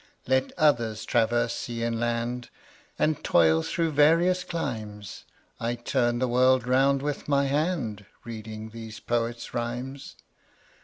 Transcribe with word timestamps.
Let 0.25 0.51
others 0.57 1.05
traverse 1.05 1.53
sea 1.53 1.83
and 1.83 1.99
land, 1.99 2.49
And 2.97 3.23
toil 3.23 3.61
through 3.61 3.91
various 3.91 4.43
climes, 4.43 5.25
30 5.59 5.71
I 5.71 5.75
turn 5.75 6.17
the 6.17 6.27
world 6.27 6.65
round 6.65 7.03
with 7.03 7.27
my 7.27 7.45
hand 7.45 8.07
Reading 8.23 8.71
these 8.71 8.99
poets' 8.99 9.53
rhymes. 9.53 10.15